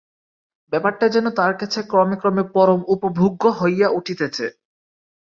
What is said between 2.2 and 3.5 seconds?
ক্রমে পরম উপভোগ্য